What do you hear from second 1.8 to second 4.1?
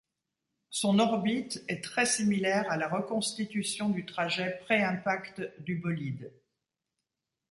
très similaire à la reconstitution du